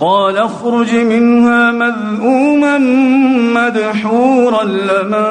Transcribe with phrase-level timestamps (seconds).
[0.00, 2.78] قال اخرج منها مذءوما
[3.54, 5.26] مدحورا لمن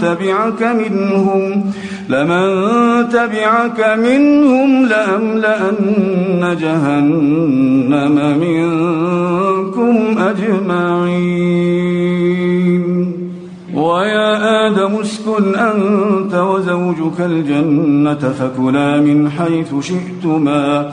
[0.00, 1.72] تبعك منهم
[2.08, 2.68] لمن
[3.08, 11.58] تبعك منهم لأملأن جهنم منكم أجمعين.
[13.74, 20.92] ويا آدم اسكن أنت وزوجك الجنة فكلا من حيث شئتما.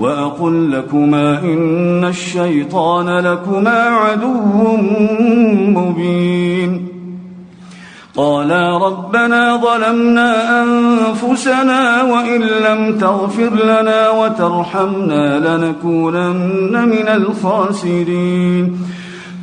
[0.00, 4.76] وأقل لكما إن الشيطان لكما عدو
[5.80, 6.86] مبين.
[8.16, 18.78] قالا ربنا ظلمنا أنفسنا وإن لم تغفر لنا وترحمنا لنكونن من الخاسرين.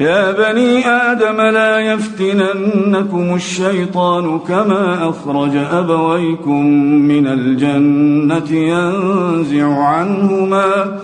[0.00, 10.98] يا بني آدم لا يفتننكم الشيطان كما أخرج أبويكم من الجنة ينزع عنهما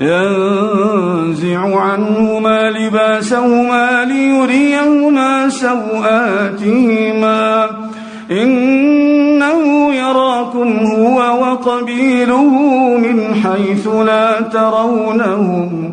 [0.00, 7.10] ينزع عنهما لباسهما ليريهما سوآتهما
[8.30, 12.48] إنه يراكم هو وقبيله
[12.98, 15.92] من حيث لا ترونهم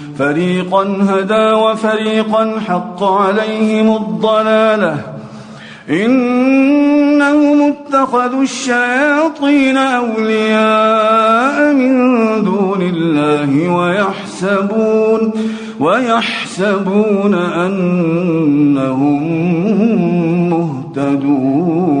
[0.21, 4.97] فريقا هدى وفريقا حق عليهم الضلاله
[5.89, 11.93] إنهم اتخذوا الشياطين أولياء من
[12.43, 15.31] دون الله ويحسبون
[15.79, 19.23] ويحسبون أنهم
[20.49, 22.00] مهتدون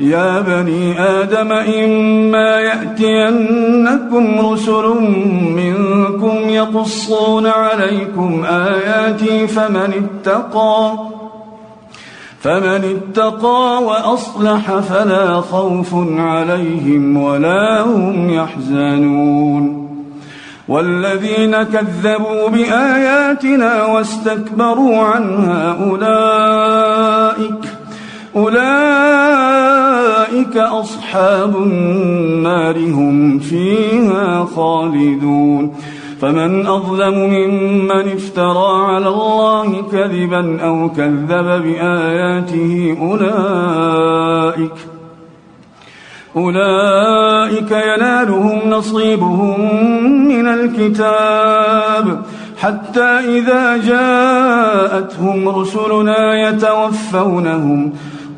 [0.00, 4.86] يا بني آدم إما يأتينكم رسل
[5.56, 10.92] منكم يقصون عليكم آياتي فمن اتقى
[12.40, 19.90] فمن اتقى وأصلح فلا خوف عليهم ولا هم يحزنون.
[20.68, 27.69] والذين كذبوا بآياتنا واستكبروا عنها أولئك
[28.36, 28.56] أولئك
[30.56, 35.74] أصحاب النار هم فيها خالدون.
[36.20, 44.72] فمن أظلم ممن افترى على الله كذبا أو كذب بآياته أولئك
[46.36, 49.60] أولئك ينالهم نصيبهم
[50.28, 52.22] من الكتاب.
[52.58, 57.92] حتى إذا جاءتهم رسلنا يتوفونهم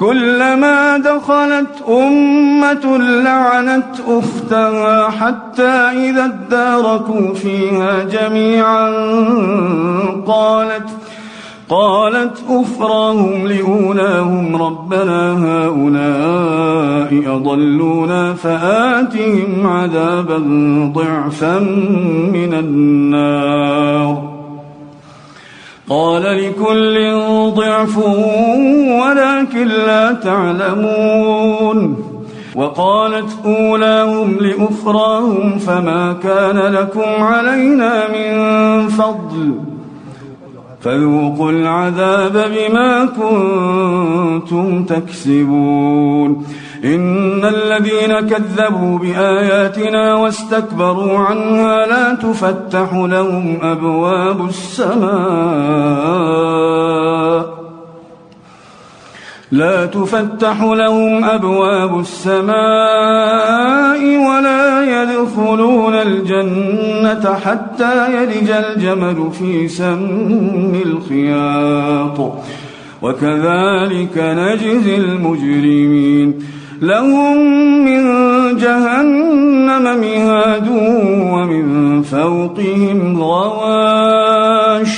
[0.00, 5.62] كلما دخلت أمة لعنت أختها حتى
[6.08, 8.90] إذا اداركوا فيها جميعا
[10.26, 10.88] قالت
[11.68, 20.38] قالت أخراهم لأولاهم ربنا هؤلاء أضلونا فآتهم عذابا
[20.94, 21.58] ضعفا
[22.32, 24.27] من النار.
[25.88, 27.20] قال لكل
[27.54, 27.98] ضعف
[29.02, 32.04] ولكن لا تعلمون.
[32.54, 39.54] وقالت أولاهم لأخراهم فما كان لكم علينا من فضل.
[40.80, 46.46] فذوقوا العذاب بما كنتم تكسبون.
[46.84, 54.98] إن الذين كذبوا بآياتنا واستكبروا عنها لا تفتح لهم أبواب السماء.
[59.52, 62.48] لا تفتح لهم أبواب السماء
[64.00, 72.32] ولا يدخلون الجنة حتى يلج الجمل في سم الخياط.
[73.02, 76.38] وكذلك نجزي المجرمين.
[76.82, 77.36] لهم
[77.84, 78.04] من
[78.56, 80.68] جهنم مهاد
[81.32, 84.97] ومن فوقهم غواش.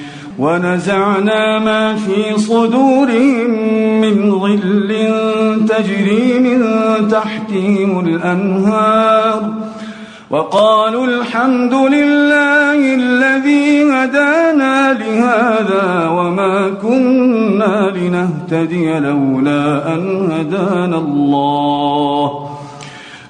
[0.41, 3.51] ونزعنا ما في صدورهم
[4.01, 4.91] من ظل
[5.69, 6.61] تجري من
[7.07, 9.53] تحتهم الأنهار.
[10.29, 22.49] وقالوا الحمد لله الذي هدانا لهذا وما كنا لنهتدي لولا أن هدانا الله.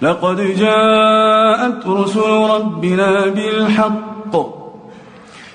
[0.02, 4.11] لقد جاءت رسل ربنا بالحق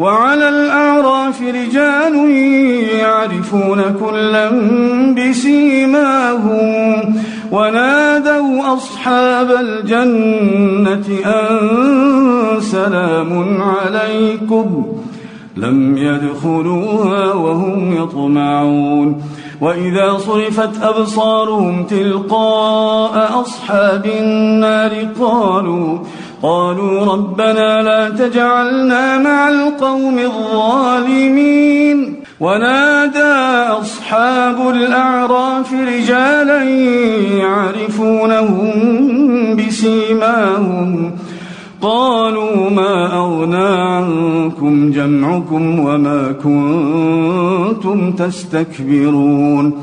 [0.00, 2.30] وعلى الأعراف رجال
[3.00, 4.50] يعرفون كلا
[5.14, 7.14] بسيماهم
[7.52, 14.86] ونادوا أصحاب الجنة أن سلام عليكم
[15.56, 19.22] لم يدخلوها وهم يطمعون
[19.60, 25.98] وإذا صرفت أبصارهم تلقاء أصحاب النار قالوا
[26.42, 32.16] قالوا ربنا لا تجعلنا مع القوم الظالمين.
[32.40, 33.34] ونادى
[33.80, 36.62] أصحاب الأعراف رجالا
[37.38, 38.72] يعرفونهم
[39.56, 41.12] بسيماهم.
[41.82, 49.82] قالوا ما أغنى عنكم جمعكم وما كنتم تستكبرون.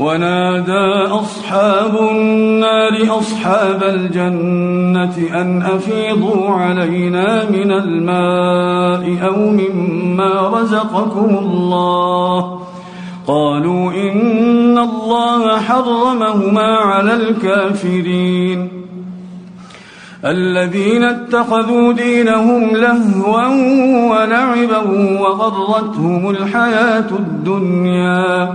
[0.00, 12.60] ونادى أصحاب النار أصحاب الجنة أن أفيضوا علينا من الماء أو مما رزقكم الله.
[13.26, 18.68] قالوا إن الله حرمهما على الكافرين.
[20.24, 23.46] الذين اتخذوا دينهم لهوا
[24.10, 24.78] ولعبا
[25.20, 28.54] وغرتهم الحياة الدنيا.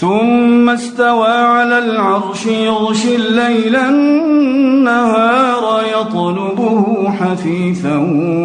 [0.00, 7.96] ثم استوى على العرش يغشي الليل النهار يطلبه حثيثا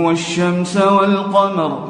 [0.05, 1.89] والشمس والقمر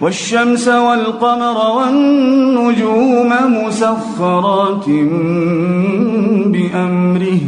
[0.00, 4.86] والشمس والقمر والنجوم مسخرات
[6.46, 7.40] بأمره.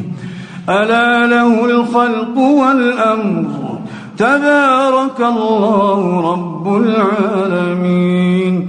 [0.69, 3.78] ألا له الخلق والأمر.
[4.19, 8.69] تبارك الله رب العالمين.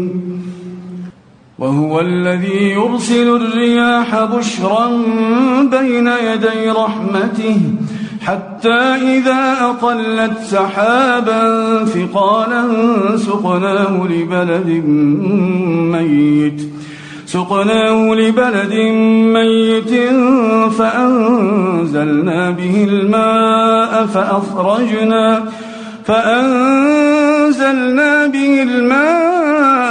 [1.61, 4.87] وهو الذي يرسل الرياح بشرا
[5.63, 7.57] بين يدي رحمته
[8.25, 12.67] حتى إذا أقلت سحابا ثقالا
[13.17, 14.83] سقناه لبلد
[15.93, 16.61] ميت
[17.25, 18.73] سقناه لبلد
[19.37, 19.93] ميت
[20.77, 25.43] فأنزلنا به الماء فأخرجنا
[26.05, 27.71] فأنزلنا
[28.27, 29.90] به الماء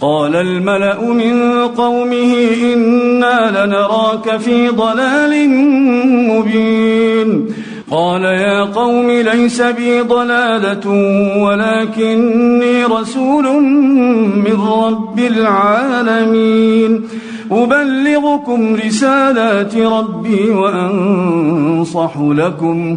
[0.00, 2.34] قال الملأ من قومه
[2.74, 5.48] إنا لنراك في ضلال
[6.28, 7.46] مبين.
[7.90, 10.88] قال يا قوم ليس بي ضلالة
[11.38, 13.62] ولكني رسول
[14.34, 17.02] من رب العالمين.
[17.50, 22.96] أبلغكم رسالات ربي وأنصح لكم.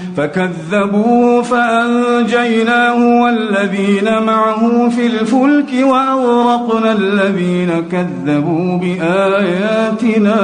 [0.17, 10.35] فكذبوه فأنجيناه والذين معه في الفلك وأغرقنا الذين كذبوا بآياتنا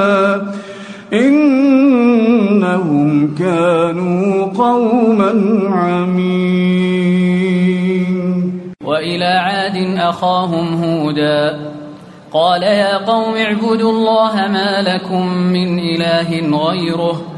[1.12, 2.98] إنهم
[3.34, 5.30] كانوا قوما
[5.70, 7.08] عمين.
[8.84, 11.72] وإلى عاد أخاهم هودا
[12.32, 16.30] قال يا قوم اعبدوا الله ما لكم من إله
[16.68, 17.37] غيره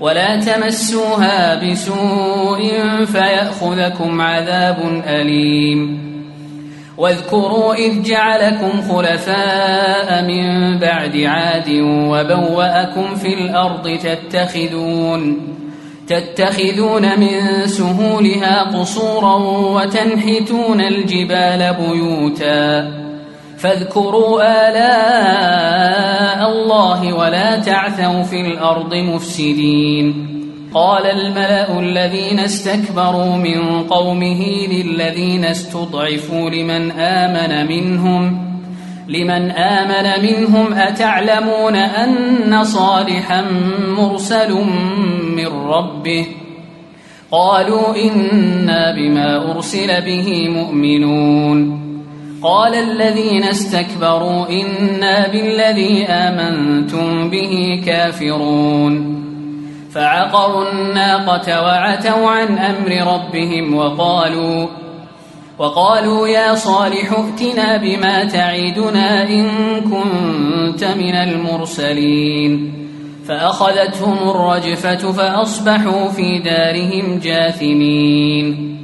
[0.00, 2.70] ولا تمسوها بسوء
[3.04, 6.04] فيأخذكم عذاب أليم.
[6.98, 15.54] واذكروا إذ جعلكم خلفاء من بعد عاد وبوأكم في الأرض تتخذون
[16.06, 19.36] تتخذون من سهولها قصورا
[19.74, 23.03] وتنحتون الجبال بيوتا.
[23.64, 30.30] فاذكروا آلاء الله ولا تعثوا في الأرض مفسدين.
[30.74, 38.38] قال الملأ الذين استكبروا من قومه للذين استضعفوا لمن آمن منهم
[39.08, 43.44] لمن آمن منهم أتعلمون أن صالحا
[43.98, 44.52] مرسل
[45.36, 46.26] من ربه؟
[47.30, 51.83] قالوا إنا بما أرسل به مؤمنون.
[52.44, 59.24] قال الذين استكبروا إنا بالذي آمنتم به كافرون.
[59.94, 64.66] فعقروا الناقة وعتوا عن أمر ربهم وقالوا
[65.58, 69.46] وقالوا يا صالح ائتنا بما تعدنا إن
[69.80, 72.72] كنت من المرسلين.
[73.28, 78.83] فأخذتهم الرجفة فأصبحوا في دارهم جاثمين.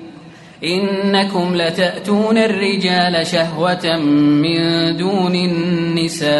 [0.63, 4.57] إنكم لتأتون الرجال شهوة من
[4.97, 6.31] دون النساء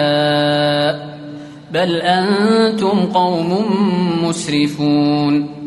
[1.72, 3.66] بل أنتم قوم
[4.24, 5.62] مسرفون.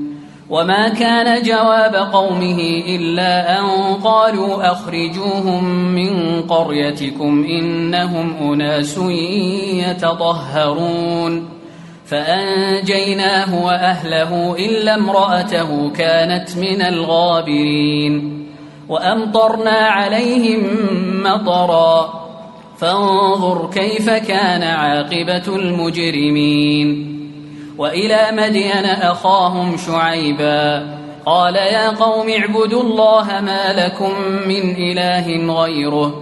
[0.50, 3.64] وما كان جواب قومه إلا أن
[4.04, 5.64] قالوا أخرجوهم
[5.94, 8.98] من قريتكم إنهم أناس
[9.88, 11.48] يتطهرون.
[12.06, 18.43] فأنجيناه وأهله إلا امرأته كانت من الغابرين.
[18.88, 20.62] وأمطرنا عليهم
[21.24, 22.24] مطرا.
[22.78, 27.14] فانظر كيف كان عاقبة المجرمين.
[27.78, 30.86] وإلى مدين أخاهم شعيبا.
[31.26, 34.12] قال يا قوم اعبدوا الله ما لكم
[34.48, 36.20] من إله غيره.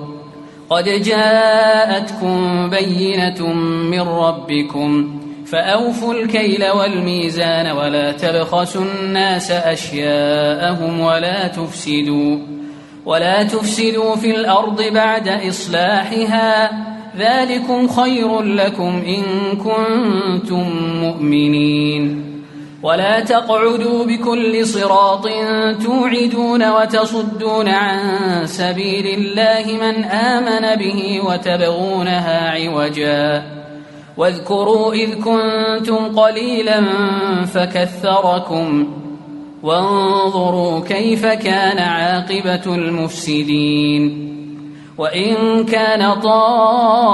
[0.70, 3.46] قد جاءتكم بينة
[3.90, 5.20] من ربكم.
[5.46, 12.51] فأوفوا الكيل والميزان ولا تبخسوا الناس أشياءهم ولا تفسدوا.
[13.06, 16.70] ولا تفسدوا في الأرض بعد إصلاحها
[17.18, 19.22] ذلكم خير لكم إن
[19.56, 22.32] كنتم مؤمنين.
[22.82, 25.28] ولا تقعدوا بكل صراط
[25.84, 27.98] توعدون وتصدون عن
[28.46, 33.42] سبيل الله من آمن به وتبغونها عوجا.
[34.16, 36.84] واذكروا إذ كنتم قليلا
[37.46, 39.01] فكثركم
[39.62, 44.32] وانظروا كيف كان عاقبة المفسدين.
[44.98, 47.12] وإن كان طائفة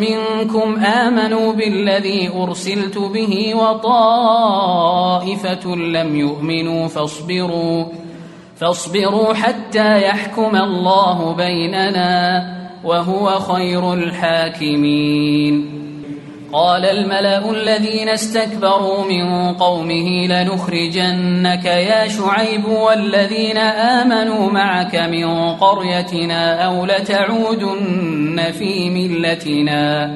[0.00, 4.56] منكم آمنوا بالذي أرسلت به وطائفة
[5.76, 7.84] لم يؤمنوا فاصبروا
[8.56, 12.44] فاصبروا حتى يحكم الله بيننا
[12.84, 15.84] وهو خير الحاكمين.
[16.54, 26.86] قال الملأ الذين استكبروا من قومه لنخرجنك يا شعيب والذين آمنوا معك من قريتنا أو
[26.86, 30.10] لتعودن في ملتنا.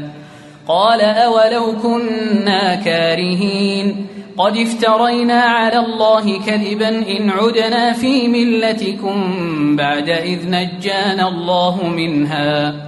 [0.69, 4.07] قال أولو كنا كارهين.
[4.39, 9.37] قد افترينا على الله كذبا إن عدنا في ملتكم
[9.77, 12.88] بعد إذ نجانا الله منها.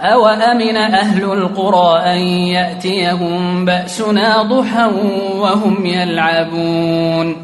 [0.00, 4.90] أوأمن أهل القرى أن يأتيهم بأسنا ضحى
[5.36, 7.36] وهم يلعبون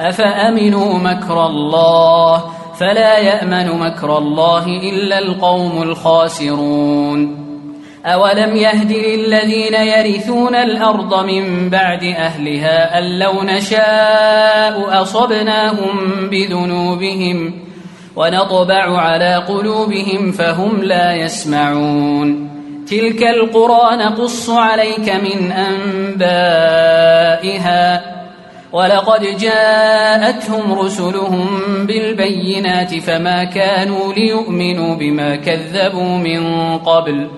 [0.00, 2.44] أفأمنوا مكر الله
[2.78, 7.46] فلا يأمن مكر الله إلا القوم الخاسرون
[8.06, 17.54] أولم يهد للذين يرثون الأرض من بعد أهلها أن لو نشاء أصبناهم بذنوبهم
[18.16, 22.50] ونطبع على قلوبهم فهم لا يسمعون.
[22.90, 26.96] تلك القرى نقص عليك من أنبائها.
[28.72, 31.46] ولقد جاءتهم رسلهم
[31.86, 37.28] بالبينات فما كانوا ليؤمنوا بما كذبوا من قبل.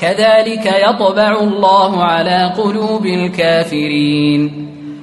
[0.00, 4.71] كذلك يطبع الله على قلوب الكافرين.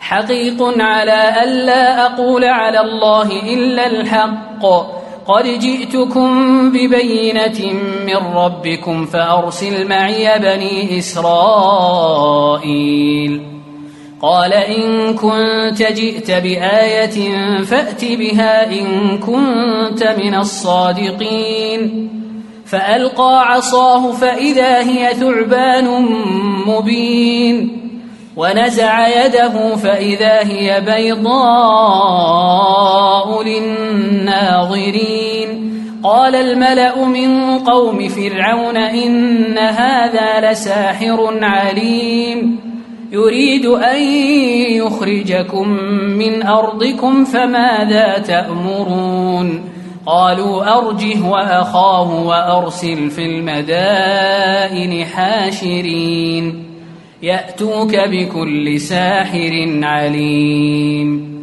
[0.00, 4.66] حقيق على ألا أقول على الله إلا الحق.
[5.26, 6.30] قد جئتكم
[6.72, 7.72] ببينة
[8.06, 11.30] من ربكم فأرسل معي بني إسرائيل.
[14.22, 22.10] قال إن كنت جئت بآية فأت بها إن كنت من الصادقين.
[22.66, 26.06] فألقى عصاه فإذا هي ثعبان
[26.66, 27.79] مبين.
[28.40, 31.28] ونزع يده فإذا هي بيضاء
[33.42, 35.50] للناظرين.
[36.04, 42.60] قال الملأ من قوم فرعون إن هذا لساحر عليم.
[43.12, 44.02] يريد أن
[44.72, 45.68] يخرجكم
[46.18, 49.64] من أرضكم فماذا تأمرون؟
[50.06, 56.69] قالوا أرجه وأخاه وأرسل في المدائن حاشرين.
[57.22, 61.40] يأتوك بكل ساحر عليم.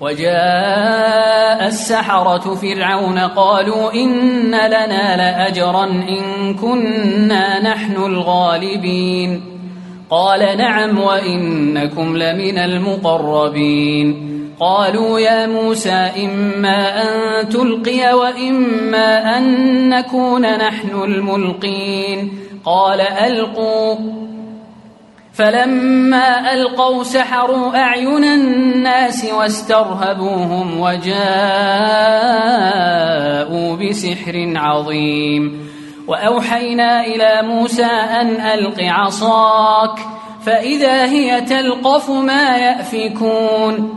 [0.00, 9.40] وجاء السحرة فرعون قالوا إن لنا لأجرا إن كنا نحن الغالبين.
[10.10, 14.32] قال نعم وإنكم لمن المقربين.
[14.60, 22.32] قالوا يا موسى إما أن تلقي وإما أن نكون نحن الملقين.
[22.64, 23.96] قال ألقوا.
[25.34, 31.12] فلما ألقوا سحروا أعين الناس واسترهبوهم وجاءوا
[33.76, 35.68] بسحر عظيم.
[36.08, 39.98] وأوحينا إلى موسى أن ألق عصاك
[40.46, 43.94] فإذا هي تلقف ما يأفكون.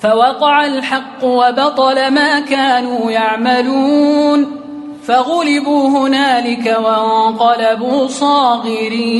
[0.00, 4.60] فوقع الحق وبطل ما كانوا يعملون.
[5.06, 9.16] فغلبوا هنالك وانقلبوا صاغرين.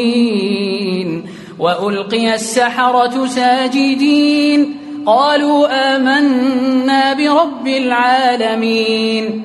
[1.59, 9.43] وألقي السحرة ساجدين قالوا آمنا برب العالمين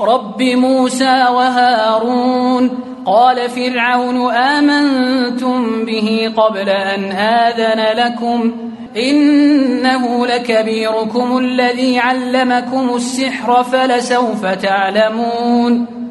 [0.00, 2.70] رب موسى وهارون
[3.06, 8.52] قال فرعون آمنتم به قبل أن آذن لكم
[8.96, 16.03] إنه لكبيركم الذي علمكم السحر فلسوف تعلمون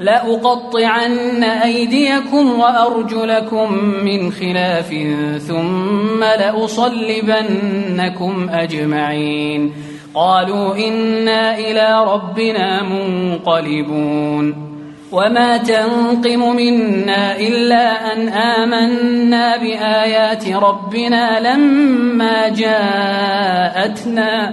[0.00, 3.72] لأقطعن أيديكم وأرجلكم
[4.04, 4.94] من خلاف
[5.48, 9.72] ثم لأصلبنكم أجمعين.
[10.14, 14.70] قالوا إنا إلى ربنا منقلبون.
[15.12, 24.52] وما تنقم منا إلا أن آمنا بآيات ربنا لما جاءتنا.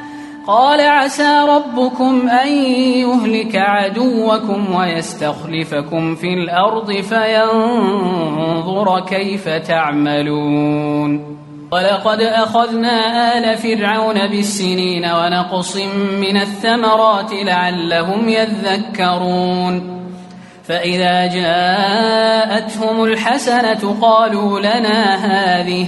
[0.47, 7.39] قال عسى ربكم أن يهلك عدوكم ويستخلفكم في الأرض فينظر
[8.99, 11.37] كيف تعملون.
[11.71, 15.77] ولقد أخذنا آل فرعون بالسنين ونقص
[16.21, 20.01] من الثمرات لعلهم يذكرون.
[20.63, 25.87] فإذا جاءتهم الحسنة قالوا لنا هذه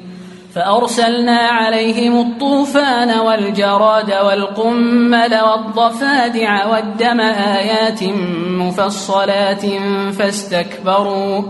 [0.55, 8.03] فأرسلنا عليهم الطوفان والجراد والقمل والضفادع والدم آيات
[8.47, 9.65] مفصلات
[10.19, 11.43] فاستكبروا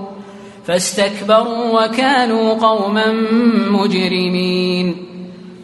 [0.65, 3.05] فاستكبروا وكانوا قوما
[3.71, 5.07] مجرمين.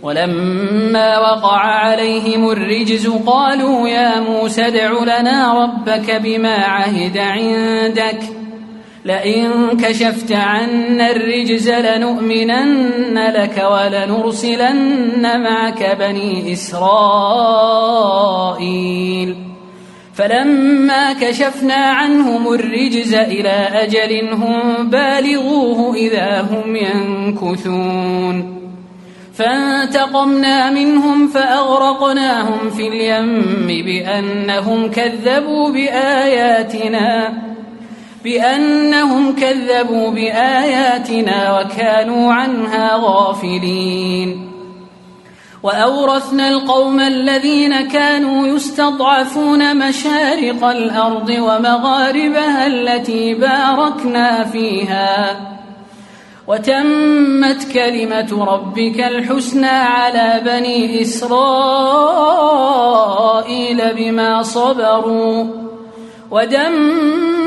[0.03, 8.36] ولما وقع عليهم الرجز قالوا يا موسى ادع لنا ربك بما عهد عندك
[9.05, 9.51] لئن
[9.83, 16.87] كشفت عنا الرجز لنؤمنن لك ولنرسلن معك بني إسرائيل.
[20.13, 28.57] فلما كشفنا عنهم الرجز إلى أجل هم بالغوه إذا هم ينكثون.
[29.33, 37.33] فانتقمنا منهم فأغرقناهم في اليم بأنهم كذبوا بآياتنا.
[38.27, 44.51] بأنهم كذبوا بآياتنا وكانوا عنها غافلين.
[45.63, 55.39] وأورثنا القوم الذين كانوا يستضعفون مشارق الأرض ومغاربها التي باركنا فيها.
[56.47, 61.41] وتمت كلمة ربك الحسنى على بني إسرائيل
[63.97, 65.45] بما صبروا.
[66.31, 67.46] ودمرنا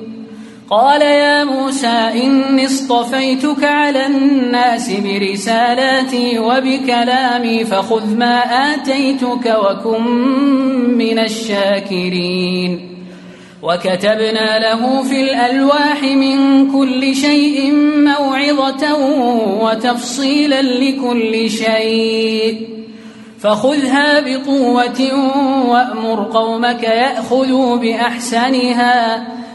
[0.71, 10.03] قال يا موسى إني اصطفيتك على الناس برسالاتي وبكلامي فخذ ما آتيتك وكن
[10.97, 12.97] من الشاكرين.
[13.63, 18.95] وكتبنا له في الألواح من كل شيء موعظة
[19.61, 22.67] وتفصيلا لكل شيء.
[23.39, 25.01] فخذها بقوة
[25.67, 29.27] وأمر قومك يأخذوا بأحسنها.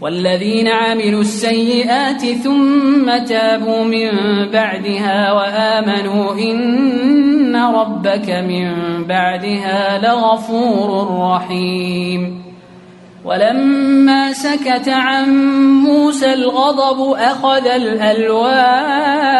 [0.00, 4.10] والذين عملوا السيئات ثم تابوا من
[4.52, 8.74] بعدها وآمنوا إن ربك من
[9.04, 12.42] بعدها لغفور رحيم.
[13.24, 15.28] ولما سكت عن
[15.82, 19.36] موسى الغضب أخذ الألواح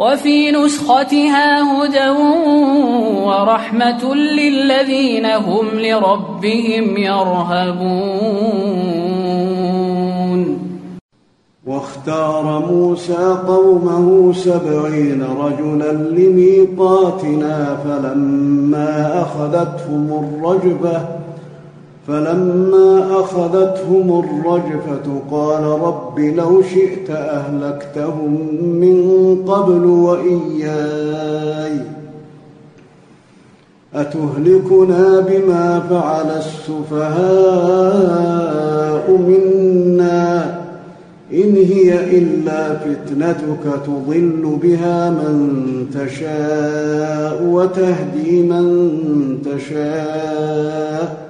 [0.00, 2.08] وفي نسختها هدى
[3.26, 8.40] ورحمة للذين هم لربهم يرهبون.
[11.66, 21.19] واختار موسى قومه سبعين رجلا لميقاتنا فلما أخذتهم الرجفة
[22.10, 31.80] فلما أخذتهم الرجفة قال رب لو شئت أهلكتهم من قبل وإياي.
[33.94, 37.10] أتهلكنا بما فعل السفهاء
[39.10, 40.60] منا؟
[41.32, 48.88] إن هي إلا فتنتك تضل بها من تشاء وتهدي من
[49.44, 51.29] تشاء.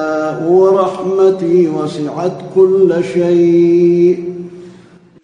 [0.47, 4.23] ورحمتي وسعت كل شيء.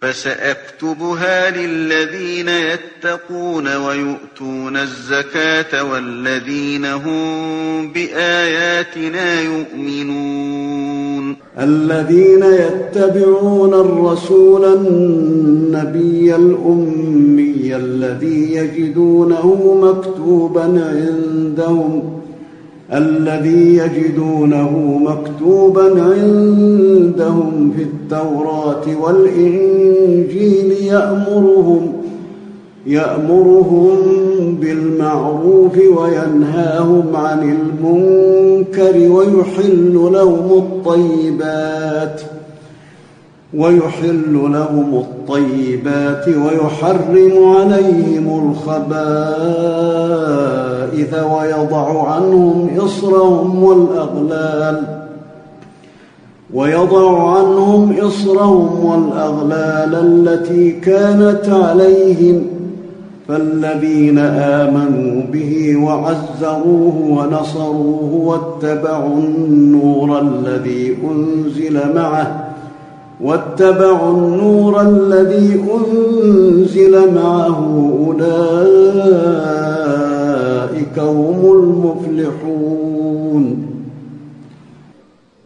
[0.01, 11.35] فسأكتبها للذين يتقون ويؤتون الزكاة والذين هم بآياتنا يؤمنون.
[11.59, 22.21] الذين يتبعون الرسول النبي الأمي الذي يجدونه مكتوبا عندهم
[22.93, 31.93] الذي يجدونه مكتوبا عندهم في التوراة والإنجيل يأمرهم
[32.85, 33.97] يأمرهم
[34.61, 42.21] بالمعروف وينهاهم عن المنكر ويحل لهم الطيبات
[43.53, 50.76] ويحل لهم الطيبات ويحرم عليهم الخبائث.
[51.13, 54.83] ويضع عنهم إصرهم والأغلال.
[56.53, 62.43] ويضع عنهم إصرهم والأغلال التي كانت عليهم.
[63.27, 72.43] فالذين آمنوا به وعزروه ونصروه واتبعوا النور الذي أنزل معه.
[73.23, 80.06] واتبعوا النور الذي أنزل معه أولئك
[80.99, 83.67] هم المفلحون.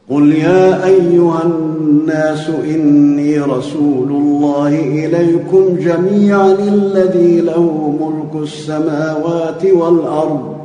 [0.09, 10.55] قل يا أيها الناس إني رسول الله إليكم جميعا الذي له ملك السماوات والأرض.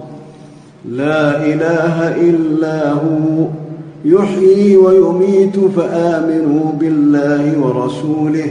[0.90, 3.46] لا إله إلا هو.
[4.04, 8.50] يحيي ويميت فآمنوا بالله ورسوله.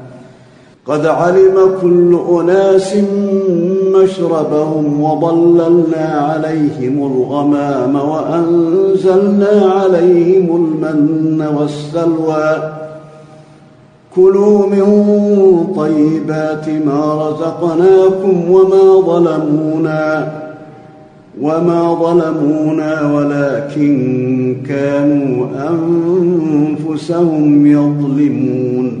[0.85, 2.95] قد علم كل أناس
[3.95, 12.71] مشربهم وظللنا عليهم الغمام وأنزلنا عليهم المن والسلوى.
[14.15, 14.85] كلوا من
[15.75, 20.31] طيبات ما رزقناكم وما ظلمونا
[21.41, 29.00] وما ظلمونا ولكن كانوا أنفسهم يظلمون.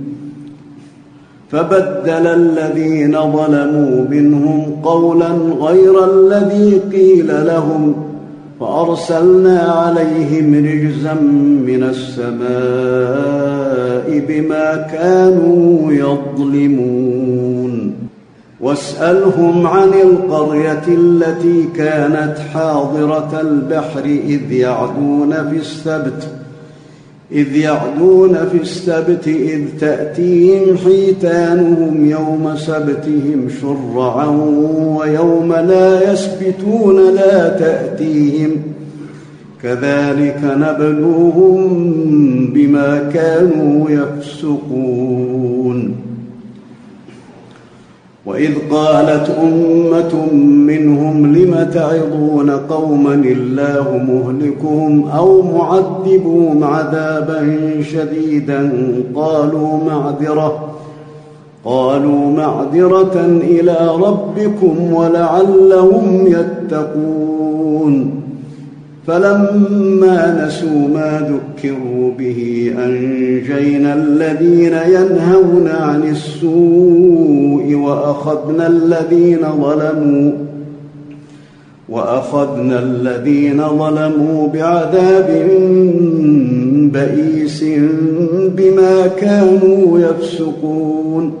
[1.51, 5.29] فبدل الذين ظلموا منهم قولا
[5.59, 7.95] غير الذي قيل لهم
[8.59, 11.13] فأرسلنا عليهم رجزا
[11.67, 12.41] من السماء
[14.27, 17.21] بما كانوا يظلمون.
[18.61, 26.40] واسألهم عن القرية التي كانت حاضرة البحر إذ يعدون في السبت
[27.33, 34.27] إذ يعدون في السبت إذ تأتيهم حيتانهم يوم سبتهم شرعا
[34.97, 38.51] ويوم لا يسبتون لا تأتيهم
[39.63, 41.67] كذلك نبلوهم
[42.53, 45.31] بما كانوا يفسقون
[48.25, 50.33] وإذ قالت أمة
[50.67, 58.71] منهم لم تعظون قوما الله مهلكهم أو معذبهم عذابا شديدا
[59.15, 60.71] قالوا معذرة
[61.65, 68.20] قالوا معذرة إلى ربكم ولعلهم يتقون.
[69.07, 80.31] فلما نسوا ما ذكروا به أنجينا الذين ينهون عن السوء وأخذنا الذين ظلموا
[81.89, 85.47] وأخذنا الذين ظلموا بعذاب
[86.93, 87.63] بئيس
[88.57, 91.40] بما كانوا يفسقون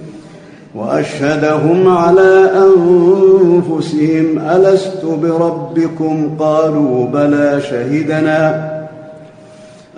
[0.75, 8.71] وأشهدهم على أنفسهم ألست بربكم؟ قالوا بلى شهدنا.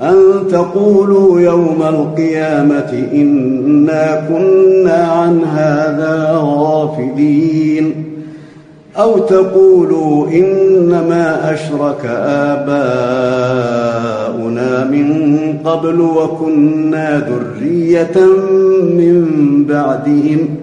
[0.01, 0.15] أن
[0.51, 8.05] تقولوا يوم القيامة إنا كنا عن هذا غافلين.
[8.97, 12.83] أو تقولوا إنما أشرك آباؤنا
[14.83, 15.33] من
[15.65, 18.25] قبل وكنا ذرية
[18.83, 19.25] من
[19.69, 20.62] بعدهم.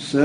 [0.00, 0.20] ساء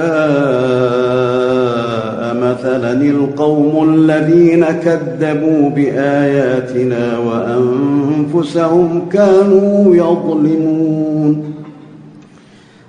[2.36, 11.54] مثلا القوم الذين كذبوا بآياتنا وأنفسهم كانوا يظلمون.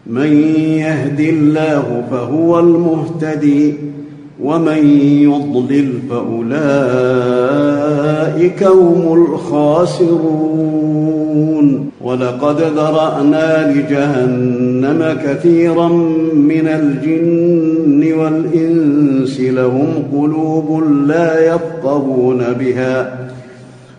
[0.06, 3.74] من يهد الله فهو المهتدي.
[4.42, 6.62] ومن يضلل فأولئك
[8.62, 10.36] هم الخاسرون.
[12.00, 15.88] ولقد ذرأنا لجهنم كثيرا
[16.34, 23.18] من الجن والإنس لهم قلوب لا يفقهون بها.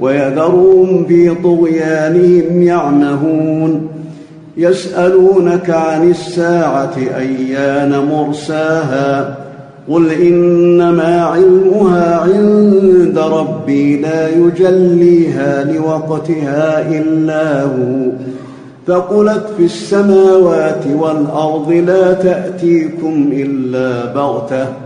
[0.00, 3.88] ويذرهم في طغيانهم يعمهون.
[4.56, 9.36] يسألونك عن الساعة أيان مرساها.
[9.88, 18.10] قل إنما علمها عند ربي لا يجليها لوقتها إلا هو.
[18.86, 24.85] ثقلت في السماوات والأرض لا تأتيكم إلا بغتة.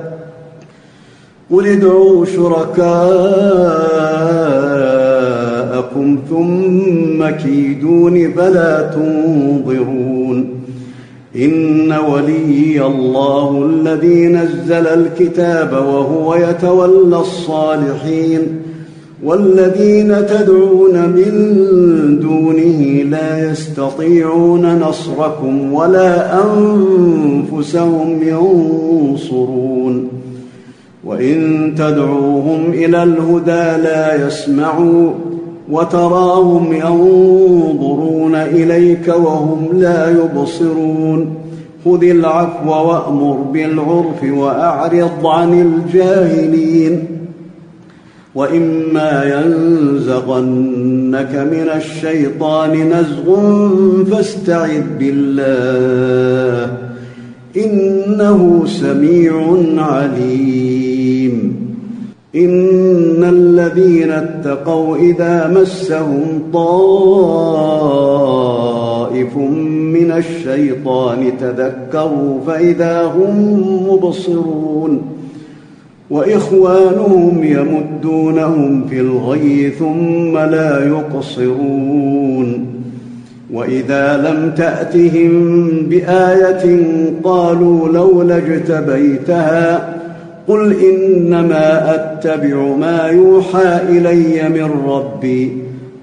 [1.51, 2.81] قل ادعوا شركاءكم
[6.29, 10.61] ثم كيدون فلا تنظرون
[11.35, 18.41] إن وليي الله الذي نزل الكتاب وهو يتولى الصالحين
[19.23, 21.31] والذين تدعون من
[22.21, 30.20] دونه لا يستطيعون نصركم ولا أنفسهم ينصرون
[31.05, 35.11] وإن تدعوهم إلى الهدى لا يسمعوا
[35.69, 41.35] وتراهم ينظرون إليك وهم لا يبصرون
[41.85, 47.03] خذ العفو وأمر بالعرف وأعرض عن الجاهلين
[48.35, 53.37] وإما ينزغنك من الشيطان نزغ
[54.05, 56.77] فاستعذ بالله
[57.57, 60.70] إنه سميع عليم
[62.35, 67.37] ان الذين اتقوا اذا مسهم طائف
[69.93, 75.01] من الشيطان تذكروا فاذا هم مبصرون
[76.09, 82.65] واخوانهم يمدونهم في الغي ثم لا يقصرون
[83.53, 86.79] واذا لم تاتهم بايه
[87.23, 90.00] قالوا لولا اجتبيتها
[90.47, 95.57] قل انما اتبع ما يوحى الي من ربي.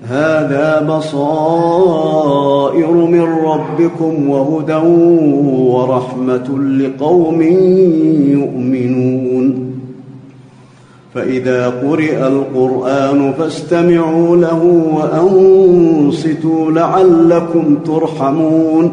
[0.08, 4.86] هذا بصائر من ربكم وهدى
[5.74, 7.42] ورحمه لقوم
[8.32, 9.74] يؤمنون.
[11.14, 14.62] فاذا قرئ القران فاستمعوا له
[14.94, 18.92] وانصتوا لعلكم ترحمون.